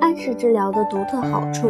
[0.00, 1.68] 暗示治疗的独特好处，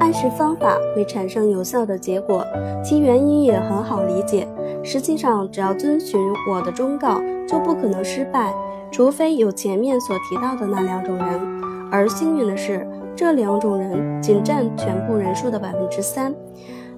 [0.00, 2.44] 暗示方法会产生有效的结果，
[2.82, 4.48] 其原因也很好理解。
[4.82, 6.18] 实际上，只要遵循
[6.50, 8.54] 我的忠告，就不可能失败，
[8.90, 11.26] 除非有前面所提到的那两种人。
[11.90, 16.34] 而幸运的是，这两种人仅占全部人数的百分之三。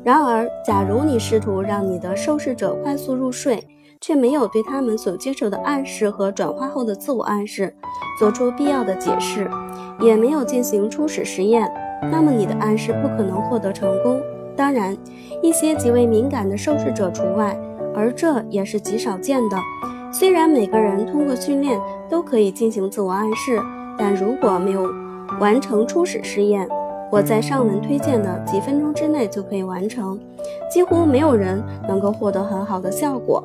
[0.05, 3.65] 然而，假如你试图让你的受试者快速入睡，
[4.01, 7.75] 却没有对他们所接受的暗示和转化后的自我暗示
[8.18, 9.50] 做出必要的解释，
[10.00, 11.71] 也没有进行初始实验，
[12.11, 14.21] 那么你的暗示不可能获得成功。
[14.57, 14.96] 当然，
[15.43, 17.58] 一些极为敏感的受试者除外。
[17.95, 19.58] 而这也是极少见的。
[20.13, 23.61] 虽然每个人通过训练都可以进行自我暗示，
[23.99, 24.89] 但如果没有
[25.41, 26.69] 完成初始试验，
[27.11, 30.17] 我在上文推荐的几分钟之内就可以完成，
[30.71, 33.42] 几乎没有人能够获得很好的效果。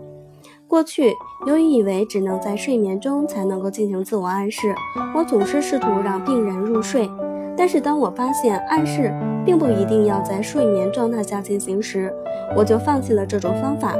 [0.74, 4.74] 过去，由于以为只能在睡眠中才能够进行自我暗示，
[5.16, 7.08] 我总是试图让病人入睡。
[7.56, 9.14] 但是当我发现暗示
[9.46, 12.12] 并不一定要在睡眠状态下进行时，
[12.58, 13.96] 我就放弃了这种方法。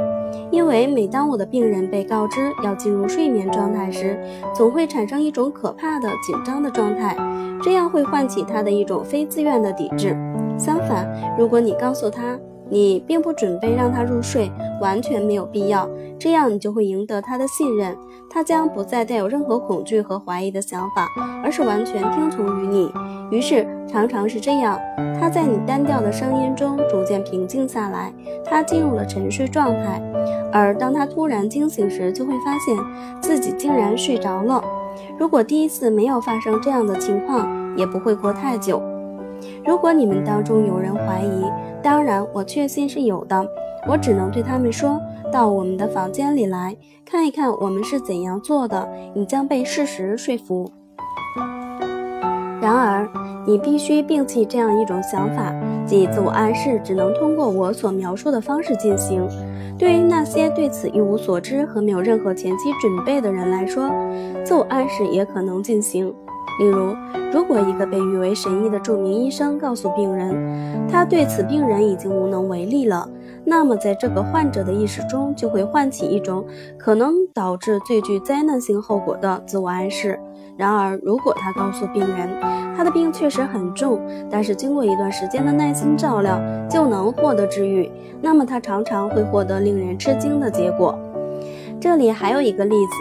[0.50, 4.18] 因为每当我的病人被告知要进入睡眠状态时，
[4.52, 7.16] 总会产生一种可怕的紧张的状态，
[7.62, 10.08] 这样会唤起他的一种非自愿的抵制。
[10.58, 11.08] 相反，
[11.38, 12.36] 如果你告诉他
[12.74, 17.96] 你并不准备让他入睡，完全没有必要，这样你就会赢得他的信任，
[18.28, 21.06] 他将不再带有任何恐惧和怀疑的想法，
[21.44, 22.90] 而是完全听从于你。
[23.30, 24.76] 于是，常常是这样，
[25.20, 28.12] 他在你单调的声音中逐渐平静下来，
[28.44, 30.02] 他进入了沉睡状态。
[30.52, 32.76] 而当他突然惊醒时，就会发现
[33.20, 34.60] 自己竟然睡着了。
[35.16, 38.82] 如果第一次没有发生这样的情况，也不会过太久。
[39.64, 41.44] 如果你们当中有人怀疑，
[41.84, 43.46] 当然我确信是有的，
[43.86, 44.98] 我只能对他们说
[45.30, 50.72] 到我们的房间里来看一看我们是怎样做的，你将被事实说服。
[52.62, 53.06] 然而，
[53.46, 59.28] 你必须摒弃这样一种想法，即自我暗示只能通过我所描述的方式进行。
[59.76, 63.90] 对于那些对此一无所知和没有任何前期准备的人来说，
[64.42, 66.14] 自我暗示也可能进行。
[66.60, 66.94] 例如，
[67.32, 73.08] 如果一个被誉为神医的著名医生告诉病人，他对此病人已经无能为力了，
[73.44, 76.44] 那么在这个患者的意识中就会唤起一种
[76.78, 80.18] 可能导致最具灾难性后果的自我暗示。
[80.56, 82.28] 然而，如果他告诉病人
[82.76, 84.00] 他的病确实很重，
[84.30, 86.40] 但是经过一段时间的耐心照料
[86.70, 87.90] 就能获得治愈，
[88.22, 90.96] 那么他常常会获得令人吃惊的结果。
[91.80, 92.94] 这里还有一个例子：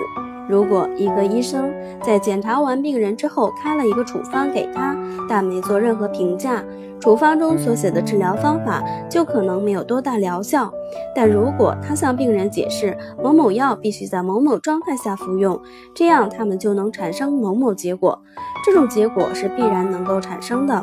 [0.49, 1.71] 如果一个医生
[2.03, 4.95] 在检查完病人之后开了一个处方给他，
[5.29, 6.63] 但没做任何评价。
[6.99, 10.71] 处方中所写的治疗方法就可能没有多大疗效，
[11.13, 15.59] 但如果他向病人解释某某药必须在某某状态下服用，
[15.93, 18.17] 这样他们就能产生某某结果。
[18.65, 20.81] 这种结果是必然能够产生的。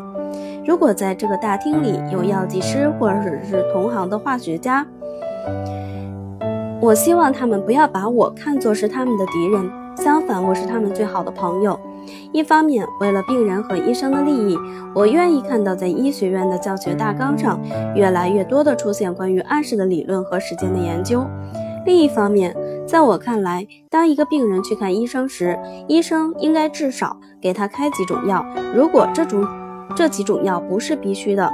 [0.66, 4.86] 如果在这个大厅里有药剂师或者是同行的化学家，
[6.82, 11.78] 我希望他们不要把我看作是他们的敌人，相反，我是他们最好的朋友。
[12.32, 14.56] 一方面，为了病人和医生的利益，
[14.94, 17.60] 我愿意看到在医学院的教学大纲上
[17.94, 21.20] 越来越多的出现关于暗示的理论和实践的研究；
[21.84, 28.42] 另一方面，在我看来，当一个病人去看医生时，医生应该至少给他开几种药，
[28.74, 29.46] 如果这种
[29.96, 31.52] 这几种药不是必须的。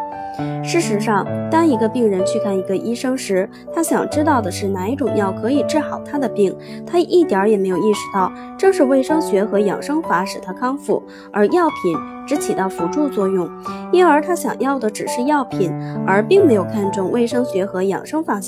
[0.63, 6.55] 事实上，当一个病人去看一个医生时，他想知道的是哪一种药可以治好他的病。
[6.87, 11.03] 他一点也没有意识到，正是卫生学和养生法使他康复，
[11.33, 13.49] 而药品只起到辅助作用。
[13.91, 15.73] 因而，他想要的只是药品，
[16.07, 18.39] 而并没有看重卫生学和养生法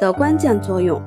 [0.00, 1.02] 的关键作用。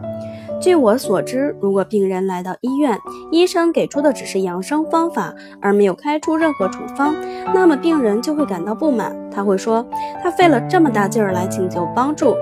[0.62, 3.00] 据我所知，如果病人来到医院，
[3.31, 7.16] 医生给出的只是养生方法，而没有开出任何处方，
[7.53, 9.16] 那么病人就会感到不满。
[9.31, 9.88] 他会说，
[10.22, 12.36] 他费了这么大劲儿来请求帮助。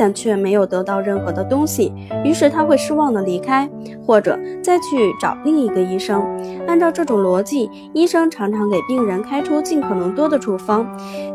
[0.00, 1.92] 但却没有得到任何的东西，
[2.24, 3.68] 于是他会失望的离开，
[4.06, 6.24] 或者再去找另一个医生。
[6.66, 10.86] 按照这种逻辑，医生常常给病人开出尽可能多的处方，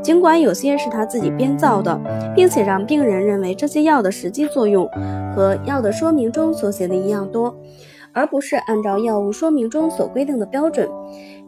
[0.02, 1.96] 尽管有些是他自己编造的，
[2.36, 4.90] 并且让病人认为这些药的实际作用
[5.36, 7.56] 和药的说明中所写的一样多。
[8.16, 10.90] 而不是按照药物说明中所规定的标准，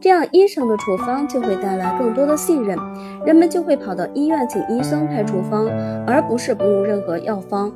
[0.02, 2.78] 这样医生的处方就会带来更多的信任，
[3.26, 5.66] 人们就会跑到医院请医生开处方，
[6.06, 7.72] 而不是不用任何药方，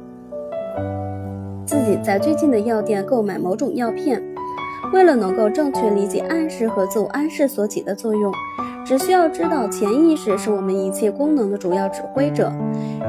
[1.66, 4.22] 自己在最近的药店购买某种药片。
[4.92, 8.30] 为了能够正确理解暗示和自我暗示所起的作用，
[8.84, 12.52] 只需要知道潜意识是我们一切功能的主要指挥者。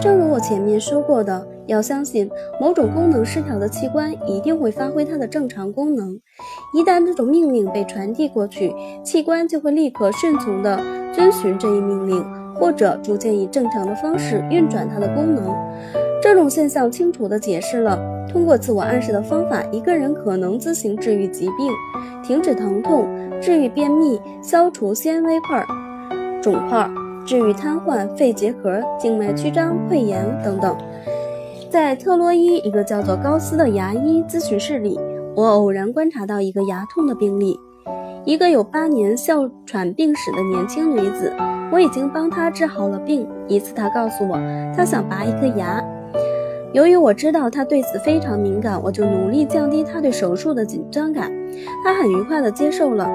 [0.01, 1.45] 正如我前面说过的。
[1.73, 2.31] 要相信
[2.61, 6.21] 某种功能失调的器官一定会发挥它的正常功能。
[6.75, 10.79] 一旦这种命令被传递过去，器官就会立刻顺从地
[11.15, 12.25] 遵循这一命令，
[12.55, 15.51] 或者逐渐以正常的方式运转它的功能。
[16.23, 17.99] 这种现象清楚地解释了
[18.31, 21.73] 通过自我暗示的方法，一个人可能自行治愈疾病、
[22.23, 23.09] 停止疼痛、
[23.41, 25.67] 治愈便秘、消除纤维块
[26.43, 26.89] 肿块、
[27.25, 30.77] 治愈瘫痪、肺结核、静脉曲张、溃疡等等。
[31.73, 35.01] 在特洛伊一个叫做高斯的牙医咨询室里，
[35.35, 37.59] 我偶然观察到一个牙痛的病例，
[38.27, 41.33] 一个有八年哮喘病史的年轻女子。
[41.73, 43.27] 我已经帮她治好了病。
[43.49, 44.37] 一次，她告诉我，
[44.77, 45.83] 她想拔一颗牙。
[46.75, 51.33] 由于我知道她对此非常敏感，我就努力降低她对手术的紧张感。
[51.83, 53.09] 她很愉快地接受了。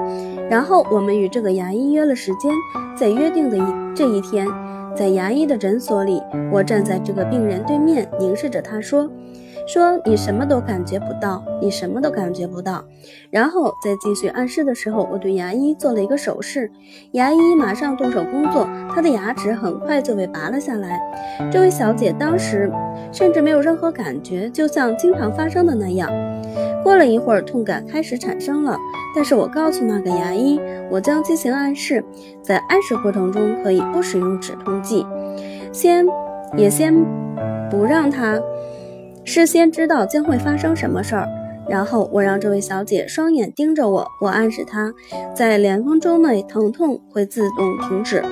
[0.50, 2.52] 然后，我们与这个牙医约了时间，
[2.96, 3.62] 在约定的一
[3.94, 4.48] 这一天。
[4.98, 6.20] 在牙医的诊所里，
[6.52, 9.08] 我站在这个病人对面，凝视着他说
[9.64, 12.84] ：“说你什么都感觉不到，你什么都感觉不到。”
[13.30, 16.68] 然后在继续暗示的时候，我对牙医做了一个手势，
[17.12, 21.00] 牙医马上动手工作，他的牙齿很快就被拔了下来。
[21.48, 22.68] 这位小姐当时
[23.12, 26.10] 甚至没有任何感觉，就像经常发生的那样。
[26.82, 28.76] 过了一会儿，痛感开始产生了。
[29.14, 30.60] 但是我告诉那个牙医，
[30.90, 32.04] 我将进行暗示，
[32.42, 35.06] 在暗示过程中可以不使用止痛剂，
[35.72, 36.06] 先
[36.56, 36.94] 也先
[37.70, 38.40] 不让他
[39.24, 41.26] 事先知道将会发生什么事儿。
[41.68, 44.94] 然后我让这位小姐双眼盯着我，我暗示她
[45.34, 48.22] 在两分钟内疼痛会自动停止。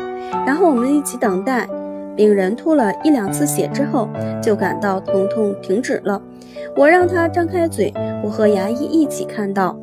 [0.46, 1.68] 然后我们一起等待，
[2.16, 4.08] 病人吐了一两次血之后，
[4.42, 6.20] 就感到疼痛停止了。
[6.76, 7.92] 我让他张开嘴，
[8.24, 9.78] 我和牙医一起看到，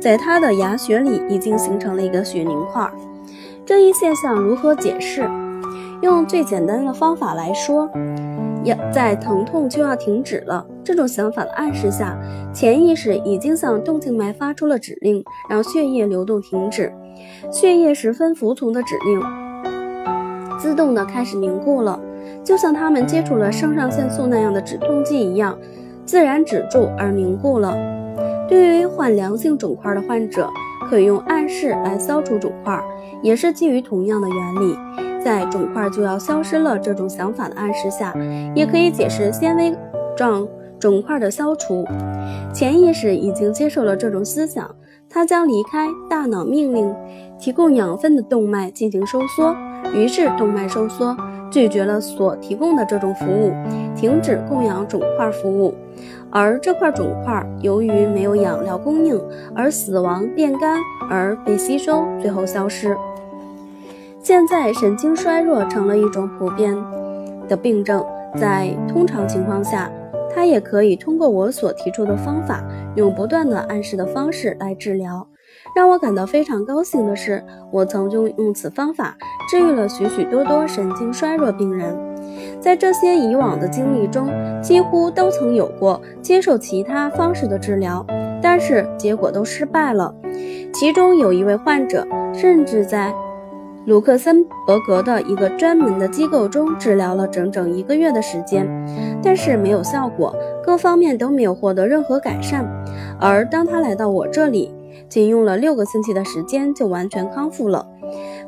[0.00, 2.90] 在他的牙血里已经形成了一个血凝块。
[3.64, 5.28] 这一现象如何解释？
[6.02, 7.88] 用最简单的方法来说，
[8.64, 12.18] 要在疼痛就要停止了这种想法的暗示下，
[12.54, 16.92] 潜意识已经向动静脉发出了指令，让血液流动停止。
[17.52, 19.20] 血液十分服从的指令，
[20.60, 21.98] 自动的开始凝固了，
[22.44, 25.58] 就像他们接触了肾上腺素那样的止痛剂一样。
[26.04, 27.74] 自然止住而凝固了。
[28.48, 30.50] 对于患良性肿块的患者，
[30.88, 32.82] 可以用暗示来消除肿块，
[33.22, 34.76] 也是基于同样的原理。
[35.24, 38.12] 在肿块就要消失了这种想法的暗示下，
[38.54, 39.72] 也可以解释纤维
[40.16, 40.46] 状
[40.78, 41.86] 肿块的消除。
[42.52, 44.68] 潜意识已经接受了这种思想，
[45.08, 46.92] 它将离开大脑命令
[47.38, 49.54] 提供养分的动脉进行收缩，
[49.94, 51.16] 于是动脉收缩。
[51.52, 53.52] 拒绝了所提供的这种服务，
[53.96, 55.74] 停止供养肿块服务，
[56.30, 59.20] 而这块肿块由于没有养料供应
[59.52, 60.78] 而死亡变干
[61.10, 62.96] 而被吸收，最后消失。
[64.22, 66.72] 现在神经衰弱成了一种普遍
[67.48, 69.90] 的病症，在通常情况下，
[70.32, 72.62] 它也可以通过我所提出的方法，
[72.94, 75.26] 用不断的暗示的方式来治疗。
[75.74, 79.16] 让我感到非常高兴的是，我曾经用此方法
[79.48, 81.96] 治愈了许许多多神经衰弱病人。
[82.60, 84.28] 在这些以往的经历中，
[84.62, 88.04] 几乎都曾有过接受其他方式的治疗，
[88.42, 90.14] 但是结果都失败了。
[90.72, 93.12] 其中有一位患者，甚至在
[93.86, 98.68] 卢克森伯格的一个专门的机构中治疗了整整一个月的时间，
[99.22, 100.34] 但是没有效果，
[100.64, 102.64] 各方面都没有获得任何改善。
[103.18, 104.72] 而当他来到我这里，
[105.08, 107.86] 仅用了六个星期的时间就完全康复了。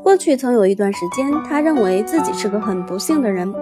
[0.02, 3.52] 过去曾有一段时间，他认为自己是个很不幸的人。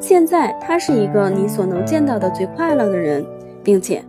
[0.00, 3.24] 现在他是一个你所能见到的最快乐的人，
[3.62, 4.02] 并且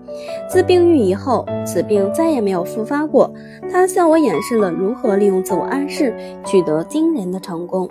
[0.49, 3.31] 自病愈以后，此病再也没有复发过。
[3.71, 7.87] 他向我演示了如何利用自我暗示取得惊人的成功。